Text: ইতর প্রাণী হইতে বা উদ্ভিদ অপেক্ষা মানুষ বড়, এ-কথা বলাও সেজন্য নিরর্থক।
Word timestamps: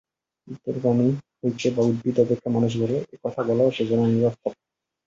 ইতর 0.47 0.75
প্রাণী 0.77 1.07
হইতে 1.39 1.67
বা 1.75 1.81
উদ্ভিদ 1.83 2.15
অপেক্ষা 2.19 2.49
মানুষ 2.51 2.71
বড়, 2.81 2.93
এ-কথা 3.07 3.41
বলাও 3.49 3.69
সেজন্য 3.71 4.03
নিরর্থক। 4.07 4.53